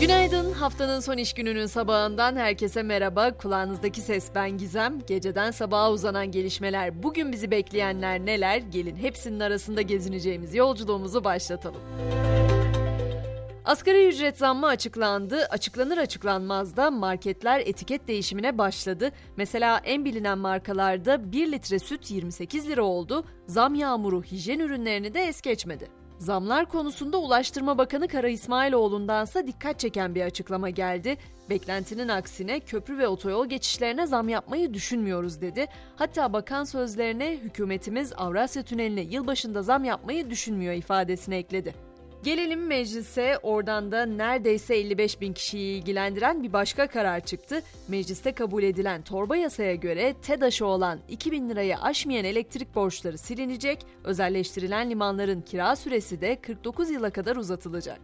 Günaydın. 0.00 0.52
Haftanın 0.52 1.00
son 1.00 1.16
iş 1.16 1.32
gününün 1.32 1.66
sabahından 1.66 2.36
herkese 2.36 2.82
merhaba. 2.82 3.36
Kulağınızdaki 3.36 4.00
ses 4.00 4.30
ben 4.34 4.58
Gizem. 4.58 4.98
Geceden 5.06 5.50
sabaha 5.50 5.92
uzanan 5.92 6.30
gelişmeler, 6.30 7.02
bugün 7.02 7.32
bizi 7.32 7.50
bekleyenler 7.50 8.26
neler? 8.26 8.58
Gelin 8.58 8.96
hepsinin 8.96 9.40
arasında 9.40 9.82
gezineceğimiz 9.82 10.54
yolculuğumuzu 10.54 11.24
başlatalım. 11.24 11.80
Asgari 13.64 14.08
ücret 14.08 14.38
zammı 14.38 14.66
açıklandı. 14.66 15.46
Açıklanır 15.50 15.98
açıklanmaz 15.98 16.76
da 16.76 16.90
marketler 16.90 17.60
etiket 17.60 18.08
değişimine 18.08 18.58
başladı. 18.58 19.10
Mesela 19.36 19.80
en 19.84 20.04
bilinen 20.04 20.38
markalarda 20.38 21.32
1 21.32 21.52
litre 21.52 21.78
süt 21.78 22.10
28 22.10 22.68
lira 22.68 22.82
oldu. 22.82 23.24
Zam 23.46 23.74
yağmuru 23.74 24.22
hijyen 24.22 24.58
ürünlerini 24.58 25.14
de 25.14 25.20
es 25.20 25.40
geçmedi. 25.40 25.88
Zamlar 26.18 26.66
konusunda 26.66 27.18
Ulaştırma 27.18 27.78
Bakanı 27.78 28.08
Kara 28.08 28.28
İsmailoğlu'ndansa 28.28 29.46
dikkat 29.46 29.80
çeken 29.80 30.14
bir 30.14 30.22
açıklama 30.22 30.70
geldi. 30.70 31.16
Beklentinin 31.50 32.08
aksine 32.08 32.60
köprü 32.60 32.98
ve 32.98 33.08
otoyol 33.08 33.46
geçişlerine 33.46 34.06
zam 34.06 34.28
yapmayı 34.28 34.74
düşünmüyoruz 34.74 35.40
dedi. 35.40 35.66
Hatta 35.96 36.32
bakan 36.32 36.64
sözlerine 36.64 37.36
hükümetimiz 37.36 38.12
Avrasya 38.16 38.62
Tüneli'ne 38.62 39.00
yılbaşında 39.00 39.62
zam 39.62 39.84
yapmayı 39.84 40.30
düşünmüyor 40.30 40.74
ifadesini 40.74 41.34
ekledi. 41.34 41.87
Gelelim 42.24 42.66
meclise 42.66 43.38
oradan 43.42 43.92
da 43.92 44.06
neredeyse 44.06 44.76
55 44.76 45.20
bin 45.20 45.32
kişiyi 45.32 45.78
ilgilendiren 45.78 46.42
bir 46.42 46.52
başka 46.52 46.86
karar 46.86 47.20
çıktı. 47.20 47.62
Mecliste 47.88 48.32
kabul 48.32 48.62
edilen 48.62 49.02
torba 49.02 49.36
yasaya 49.36 49.74
göre 49.74 50.14
TEDAŞ'ı 50.22 50.66
olan 50.66 50.98
2000 51.08 51.50
lirayı 51.50 51.78
aşmayan 51.78 52.24
elektrik 52.24 52.74
borçları 52.74 53.18
silinecek, 53.18 53.86
özelleştirilen 54.04 54.90
limanların 54.90 55.40
kira 55.40 55.76
süresi 55.76 56.20
de 56.20 56.40
49 56.40 56.90
yıla 56.90 57.10
kadar 57.10 57.36
uzatılacak. 57.36 58.00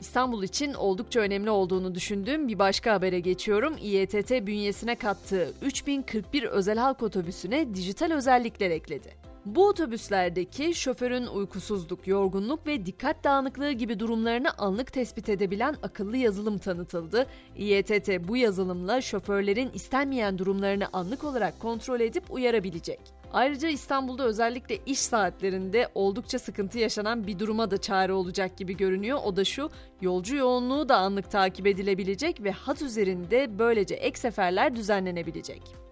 İstanbul 0.00 0.42
için 0.42 0.74
oldukça 0.74 1.20
önemli 1.20 1.50
olduğunu 1.50 1.94
düşündüğüm 1.94 2.48
bir 2.48 2.58
başka 2.58 2.92
habere 2.92 3.20
geçiyorum. 3.20 3.76
İETT 3.80 4.30
bünyesine 4.30 4.94
kattığı 4.94 5.52
3041 5.62 6.42
özel 6.42 6.78
halk 6.78 7.02
otobüsüne 7.02 7.74
dijital 7.74 8.12
özellikler 8.12 8.70
ekledi. 8.70 9.27
Bu 9.46 9.68
otobüslerdeki 9.68 10.74
şoförün 10.74 11.26
uykusuzluk, 11.26 12.06
yorgunluk 12.06 12.66
ve 12.66 12.86
dikkat 12.86 13.24
dağınıklığı 13.24 13.72
gibi 13.72 14.00
durumlarını 14.00 14.50
anlık 14.58 14.92
tespit 14.92 15.28
edebilen 15.28 15.76
akıllı 15.82 16.16
yazılım 16.16 16.58
tanıtıldı. 16.58 17.26
İETT 17.56 18.28
bu 18.28 18.36
yazılımla 18.36 19.00
şoförlerin 19.00 19.70
istenmeyen 19.74 20.38
durumlarını 20.38 20.88
anlık 20.92 21.24
olarak 21.24 21.60
kontrol 21.60 22.00
edip 22.00 22.24
uyarabilecek. 22.30 23.00
Ayrıca 23.32 23.68
İstanbul'da 23.68 24.24
özellikle 24.24 24.78
iş 24.86 24.98
saatlerinde 24.98 25.88
oldukça 25.94 26.38
sıkıntı 26.38 26.78
yaşanan 26.78 27.26
bir 27.26 27.38
duruma 27.38 27.70
da 27.70 27.76
çare 27.80 28.12
olacak 28.12 28.56
gibi 28.56 28.76
görünüyor. 28.76 29.18
O 29.24 29.36
da 29.36 29.44
şu, 29.44 29.70
yolcu 30.00 30.36
yoğunluğu 30.36 30.88
da 30.88 30.96
anlık 30.96 31.30
takip 31.30 31.66
edilebilecek 31.66 32.44
ve 32.44 32.50
hat 32.50 32.82
üzerinde 32.82 33.58
böylece 33.58 33.94
ek 33.94 34.18
seferler 34.18 34.76
düzenlenebilecek. 34.76 35.87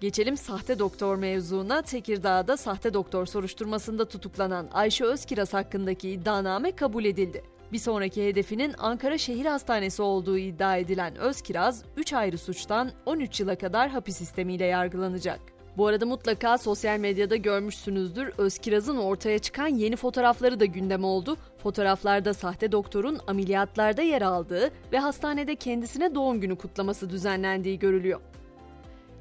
Geçelim 0.00 0.36
sahte 0.36 0.78
doktor 0.78 1.16
mevzuna. 1.16 1.82
Tekirdağ'da 1.82 2.56
sahte 2.56 2.94
doktor 2.94 3.26
soruşturmasında 3.26 4.04
tutuklanan 4.04 4.68
Ayşe 4.72 5.04
Özkiraz 5.04 5.54
hakkındaki 5.54 6.10
iddianame 6.10 6.72
kabul 6.72 7.04
edildi. 7.04 7.42
Bir 7.72 7.78
sonraki 7.78 8.26
hedefinin 8.26 8.74
Ankara 8.78 9.18
Şehir 9.18 9.46
Hastanesi 9.46 10.02
olduğu 10.02 10.38
iddia 10.38 10.76
edilen 10.76 11.16
Özkiraz, 11.16 11.84
3 11.96 12.12
ayrı 12.12 12.38
suçtan 12.38 12.90
13 13.06 13.40
yıla 13.40 13.58
kadar 13.58 13.90
hapis 13.90 14.16
sistemiyle 14.16 14.64
yargılanacak. 14.64 15.40
Bu 15.76 15.86
arada 15.86 16.06
mutlaka 16.06 16.58
sosyal 16.58 16.98
medyada 16.98 17.36
görmüşsünüzdür. 17.36 18.32
Özkiraz'ın 18.38 18.96
ortaya 18.96 19.38
çıkan 19.38 19.68
yeni 19.68 19.96
fotoğrafları 19.96 20.60
da 20.60 20.64
gündem 20.64 21.04
oldu. 21.04 21.36
Fotoğraflarda 21.62 22.34
sahte 22.34 22.72
doktorun 22.72 23.18
ameliyatlarda 23.26 24.02
yer 24.02 24.22
aldığı 24.22 24.70
ve 24.92 24.98
hastanede 24.98 25.56
kendisine 25.56 26.14
doğum 26.14 26.40
günü 26.40 26.56
kutlaması 26.56 27.10
düzenlendiği 27.10 27.78
görülüyor. 27.78 28.20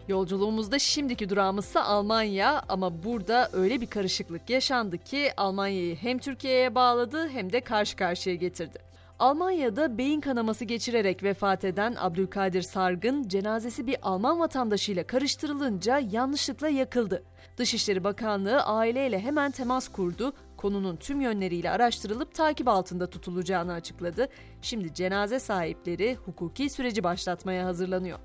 Yolculuğumuzda 0.07 0.79
şimdiki 0.79 1.29
durağımızsa 1.29 1.83
Almanya 1.83 2.61
ama 2.69 3.03
burada 3.03 3.49
öyle 3.53 3.81
bir 3.81 3.87
karışıklık 3.87 4.49
yaşandı 4.49 4.97
ki 4.97 5.31
Almanya'yı 5.37 5.95
hem 5.95 6.17
Türkiye'ye 6.17 6.75
bağladı 6.75 7.29
hem 7.29 7.53
de 7.53 7.61
karşı 7.61 7.95
karşıya 7.95 8.35
getirdi. 8.35 8.79
Almanya'da 9.19 9.97
beyin 9.97 10.21
kanaması 10.21 10.65
geçirerek 10.65 11.23
vefat 11.23 11.65
eden 11.65 11.95
Abdülkadir 11.99 12.61
Sargın 12.61 13.27
cenazesi 13.27 13.87
bir 13.87 13.97
Alman 14.01 14.39
vatandaşıyla 14.39 15.07
karıştırılınca 15.07 15.99
yanlışlıkla 16.11 16.69
yakıldı. 16.69 17.23
Dışişleri 17.57 18.03
Bakanlığı 18.03 18.63
aileyle 18.63 19.19
hemen 19.19 19.51
temas 19.51 19.87
kurdu, 19.87 20.33
konunun 20.57 20.95
tüm 20.95 21.21
yönleriyle 21.21 21.69
araştırılıp 21.71 22.33
takip 22.33 22.67
altında 22.67 23.09
tutulacağını 23.09 23.73
açıkladı. 23.73 24.27
Şimdi 24.61 24.93
cenaze 24.93 25.39
sahipleri 25.39 26.15
hukuki 26.25 26.69
süreci 26.69 27.03
başlatmaya 27.03 27.65
hazırlanıyor. 27.65 28.19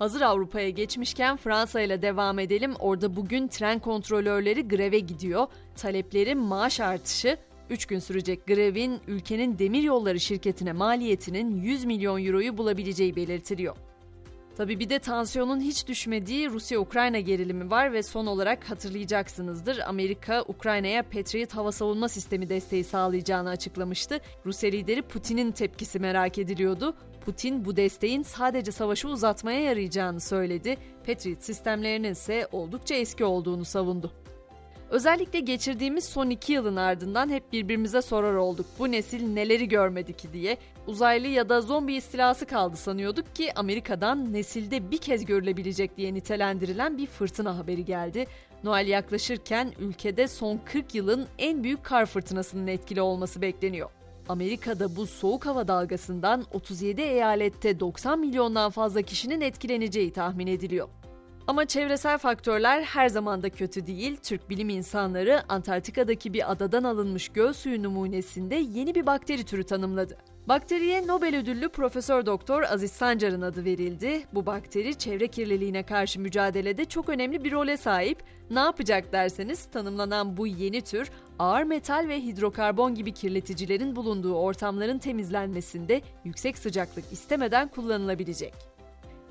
Hazır 0.00 0.20
Avrupa'ya 0.20 0.70
geçmişken 0.70 1.36
Fransa 1.36 1.80
ile 1.80 2.02
devam 2.02 2.38
edelim. 2.38 2.74
Orada 2.78 3.16
bugün 3.16 3.48
tren 3.48 3.78
kontrolörleri 3.78 4.68
greve 4.68 4.98
gidiyor. 4.98 5.46
Talepleri 5.76 6.34
maaş 6.34 6.80
artışı, 6.80 7.36
3 7.70 7.86
gün 7.86 7.98
sürecek 7.98 8.46
grevin 8.46 9.00
ülkenin 9.06 9.58
demir 9.58 9.82
yolları 9.82 10.20
şirketine 10.20 10.72
maliyetinin 10.72 11.62
100 11.62 11.84
milyon 11.84 12.24
euroyu 12.26 12.58
bulabileceği 12.58 13.16
belirtiliyor. 13.16 13.76
Tabi 14.60 14.80
bir 14.80 14.88
de 14.88 14.98
tansiyonun 14.98 15.60
hiç 15.60 15.86
düşmediği 15.86 16.50
Rusya-Ukrayna 16.50 17.20
gerilimi 17.20 17.70
var 17.70 17.92
ve 17.92 18.02
son 18.02 18.26
olarak 18.26 18.70
hatırlayacaksınızdır 18.70 19.78
Amerika 19.78 20.44
Ukrayna'ya 20.48 21.02
Patriot 21.02 21.54
hava 21.54 21.72
savunma 21.72 22.08
sistemi 22.08 22.48
desteği 22.48 22.84
sağlayacağını 22.84 23.48
açıklamıştı. 23.48 24.20
Rusya 24.46 24.70
lideri 24.70 25.02
Putin'in 25.02 25.52
tepkisi 25.52 25.98
merak 25.98 26.38
ediliyordu. 26.38 26.94
Putin 27.24 27.64
bu 27.64 27.76
desteğin 27.76 28.22
sadece 28.22 28.72
savaşı 28.72 29.08
uzatmaya 29.08 29.60
yarayacağını 29.60 30.20
söyledi. 30.20 30.76
Patriot 31.06 31.42
sistemlerinin 31.42 32.12
ise 32.12 32.48
oldukça 32.52 32.94
eski 32.94 33.24
olduğunu 33.24 33.64
savundu. 33.64 34.12
Özellikle 34.90 35.40
geçirdiğimiz 35.40 36.04
son 36.04 36.30
iki 36.30 36.52
yılın 36.52 36.76
ardından 36.76 37.28
hep 37.28 37.52
birbirimize 37.52 38.02
sorar 38.02 38.34
olduk. 38.34 38.66
Bu 38.78 38.92
nesil 38.92 39.28
neleri 39.28 39.68
görmedi 39.68 40.12
ki 40.12 40.32
diye. 40.32 40.58
Uzaylı 40.86 41.26
ya 41.26 41.48
da 41.48 41.60
zombi 41.60 41.94
istilası 41.94 42.46
kaldı 42.46 42.76
sanıyorduk 42.76 43.36
ki 43.36 43.52
Amerika'dan 43.54 44.32
nesilde 44.32 44.90
bir 44.90 44.98
kez 44.98 45.24
görülebilecek 45.24 45.96
diye 45.96 46.14
nitelendirilen 46.14 46.98
bir 46.98 47.06
fırtına 47.06 47.58
haberi 47.58 47.84
geldi. 47.84 48.26
Noel 48.64 48.86
yaklaşırken 48.86 49.72
ülkede 49.78 50.28
son 50.28 50.60
40 50.64 50.94
yılın 50.94 51.26
en 51.38 51.64
büyük 51.64 51.84
kar 51.84 52.06
fırtınasının 52.06 52.66
etkili 52.66 53.02
olması 53.02 53.42
bekleniyor. 53.42 53.90
Amerika'da 54.28 54.96
bu 54.96 55.06
soğuk 55.06 55.46
hava 55.46 55.68
dalgasından 55.68 56.44
37 56.52 57.00
eyalette 57.00 57.80
90 57.80 58.20
milyondan 58.20 58.70
fazla 58.70 59.02
kişinin 59.02 59.40
etkileneceği 59.40 60.12
tahmin 60.12 60.46
ediliyor. 60.46 60.88
Ama 61.50 61.66
çevresel 61.66 62.18
faktörler 62.18 62.82
her 62.82 63.08
zaman 63.08 63.42
da 63.42 63.50
kötü 63.50 63.86
değil. 63.86 64.16
Türk 64.22 64.50
bilim 64.50 64.68
insanları 64.68 65.42
Antarktika'daki 65.48 66.32
bir 66.32 66.52
adadan 66.52 66.84
alınmış 66.84 67.28
göl 67.28 67.52
suyu 67.52 67.82
numunesinde 67.82 68.54
yeni 68.54 68.94
bir 68.94 69.06
bakteri 69.06 69.44
türü 69.44 69.64
tanımladı. 69.64 70.16
Bakteriye 70.48 71.06
Nobel 71.06 71.36
ödüllü 71.36 71.68
Profesör 71.68 72.26
Doktor 72.26 72.62
Aziz 72.62 72.92
Sancar'ın 72.92 73.42
adı 73.42 73.64
verildi. 73.64 74.22
Bu 74.34 74.46
bakteri 74.46 74.94
çevre 74.94 75.28
kirliliğine 75.28 75.82
karşı 75.82 76.20
mücadelede 76.20 76.84
çok 76.84 77.08
önemli 77.08 77.44
bir 77.44 77.52
role 77.52 77.76
sahip. 77.76 78.22
Ne 78.50 78.60
yapacak 78.60 79.12
derseniz 79.12 79.64
tanımlanan 79.64 80.36
bu 80.36 80.46
yeni 80.46 80.80
tür 80.80 81.10
ağır 81.38 81.62
metal 81.62 82.08
ve 82.08 82.20
hidrokarbon 82.20 82.94
gibi 82.94 83.12
kirleticilerin 83.12 83.96
bulunduğu 83.96 84.34
ortamların 84.34 84.98
temizlenmesinde 84.98 86.02
yüksek 86.24 86.58
sıcaklık 86.58 87.12
istemeden 87.12 87.68
kullanılabilecek. 87.68 88.69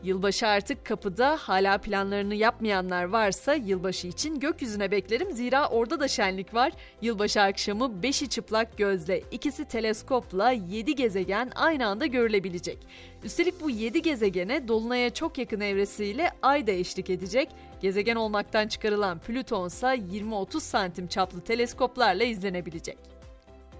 Yılbaşı 0.03 0.47
artık 0.47 0.85
kapıda 0.85 1.37
hala 1.41 1.77
planlarını 1.77 2.35
yapmayanlar 2.35 3.03
varsa 3.03 3.53
yılbaşı 3.53 4.07
için 4.07 4.39
gökyüzüne 4.39 4.91
beklerim 4.91 5.31
zira 5.31 5.67
orada 5.69 5.99
da 5.99 6.07
şenlik 6.07 6.53
var. 6.53 6.71
Yılbaşı 7.01 7.41
akşamı 7.41 8.03
beşi 8.03 8.29
çıplak 8.29 8.77
gözle 8.77 9.23
ikisi 9.31 9.65
teleskopla 9.65 10.51
7 10.51 10.95
gezegen 10.95 11.51
aynı 11.56 11.88
anda 11.88 12.06
görülebilecek. 12.06 12.77
Üstelik 13.24 13.62
bu 13.62 13.69
7 13.69 14.01
gezegene 14.01 14.68
dolunaya 14.68 15.09
çok 15.09 15.38
yakın 15.38 15.62
evresiyle 15.62 16.31
ay 16.41 16.68
da 16.68 16.71
eşlik 16.71 17.09
edecek. 17.09 17.50
Gezegen 17.81 18.15
olmaktan 18.15 18.68
çıkarılan 18.68 19.19
Plüton 19.19 19.68
ise 19.68 19.88
20-30 19.88 20.59
santim 20.59 21.07
çaplı 21.07 21.41
teleskoplarla 21.41 22.24
izlenebilecek. 22.24 23.19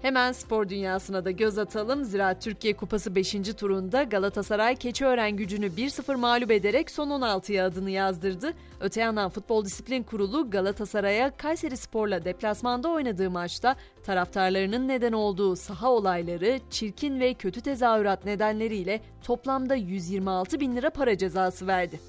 Hemen 0.02 0.32
spor 0.32 0.68
dünyasına 0.68 1.24
da 1.24 1.30
göz 1.30 1.58
atalım. 1.58 2.04
Zira 2.04 2.38
Türkiye 2.38 2.76
Kupası 2.76 3.14
5. 3.14 3.32
turunda 3.32 4.02
Galatasaray 4.02 4.76
Keçiören 4.76 5.36
gücünü 5.36 5.66
1-0 5.66 6.16
mağlup 6.16 6.50
ederek 6.50 6.90
son 6.90 7.08
16'ya 7.08 7.66
adını 7.66 7.90
yazdırdı. 7.90 8.52
Öte 8.80 9.00
yandan 9.00 9.30
Futbol 9.30 9.64
Disiplin 9.64 10.02
Kurulu 10.02 10.50
Galatasaray'a 10.50 11.36
Kayseri 11.36 11.76
Spor'la 11.76 12.24
deplasmanda 12.24 12.88
oynadığı 12.88 13.30
maçta 13.30 13.76
taraftarlarının 14.04 14.88
neden 14.88 15.12
olduğu 15.12 15.56
saha 15.56 15.90
olayları, 15.90 16.60
çirkin 16.70 17.20
ve 17.20 17.34
kötü 17.34 17.60
tezahürat 17.60 18.24
nedenleriyle 18.24 19.00
toplamda 19.24 19.74
126 19.74 20.60
bin 20.60 20.76
lira 20.76 20.90
para 20.90 21.18
cezası 21.18 21.66
verdi. 21.66 22.00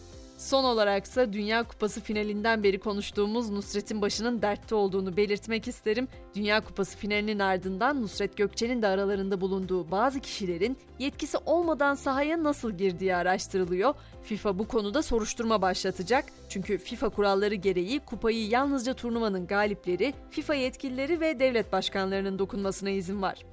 Son 0.41 0.63
olaraksa 0.63 1.33
Dünya 1.33 1.63
Kupası 1.63 2.01
finalinden 2.01 2.63
beri 2.63 2.79
konuştuğumuz 2.79 3.49
Nusret'in 3.49 4.01
başının 4.01 4.41
dertte 4.41 4.75
olduğunu 4.75 5.17
belirtmek 5.17 5.67
isterim. 5.67 6.07
Dünya 6.35 6.61
Kupası 6.61 6.97
finalinin 6.97 7.39
ardından 7.39 8.01
Nusret 8.01 8.37
Gökçe'nin 8.37 8.81
de 8.81 8.87
aralarında 8.87 9.41
bulunduğu 9.41 9.91
bazı 9.91 10.19
kişilerin 10.19 10.77
yetkisi 10.99 11.37
olmadan 11.45 11.95
sahaya 11.95 12.43
nasıl 12.43 12.71
girdiği 12.71 13.15
araştırılıyor. 13.15 13.93
FIFA 14.23 14.59
bu 14.59 14.67
konuda 14.67 15.01
soruşturma 15.01 15.61
başlatacak. 15.61 16.25
Çünkü 16.49 16.77
FIFA 16.77 17.09
kuralları 17.09 17.55
gereği 17.55 17.99
kupayı 17.99 18.47
yalnızca 18.47 18.93
turnuvanın 18.93 19.47
galipleri, 19.47 20.13
FIFA 20.29 20.53
yetkilileri 20.53 21.19
ve 21.19 21.39
devlet 21.39 21.71
başkanlarının 21.71 22.39
dokunmasına 22.39 22.89
izin 22.89 23.21
var. 23.21 23.45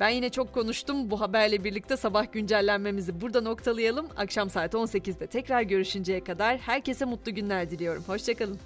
Ben 0.00 0.08
yine 0.08 0.30
çok 0.30 0.52
konuştum. 0.52 1.10
Bu 1.10 1.20
haberle 1.20 1.64
birlikte 1.64 1.96
sabah 1.96 2.32
güncellenmemizi 2.32 3.20
burada 3.20 3.40
noktalayalım. 3.40 4.08
Akşam 4.16 4.50
saat 4.50 4.74
18'de 4.74 5.26
tekrar 5.26 5.62
görüşünceye 5.62 6.24
kadar 6.24 6.58
herkese 6.58 7.04
mutlu 7.04 7.34
günler 7.34 7.70
diliyorum. 7.70 8.02
Hoşçakalın. 8.06 8.58